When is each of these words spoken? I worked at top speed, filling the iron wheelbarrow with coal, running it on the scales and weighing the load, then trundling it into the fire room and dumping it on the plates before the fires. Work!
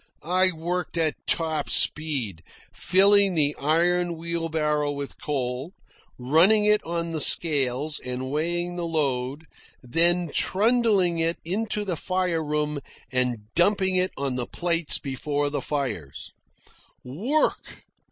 I 0.23 0.51
worked 0.51 0.97
at 0.97 1.13
top 1.27 1.69
speed, 1.69 2.41
filling 2.73 3.35
the 3.35 3.55
iron 3.59 4.17
wheelbarrow 4.17 4.91
with 4.91 5.21
coal, 5.21 5.73
running 6.17 6.65
it 6.65 6.83
on 6.83 7.11
the 7.11 7.21
scales 7.21 7.99
and 7.99 8.31
weighing 8.31 8.77
the 8.77 8.87
load, 8.87 9.45
then 9.83 10.31
trundling 10.33 11.19
it 11.19 11.37
into 11.45 11.85
the 11.85 11.95
fire 11.95 12.43
room 12.43 12.79
and 13.11 13.53
dumping 13.53 13.95
it 13.95 14.09
on 14.17 14.33
the 14.37 14.47
plates 14.47 14.97
before 14.97 15.51
the 15.51 15.61
fires. 15.61 16.31
Work! 17.03 17.83